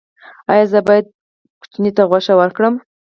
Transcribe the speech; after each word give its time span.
ایا 0.51 0.65
زه 0.71 0.79
باید 0.87 1.05
ماشوم 1.61 1.85
ته 1.95 2.03
غوښه 2.09 2.33
ورکړم؟ 2.37 2.75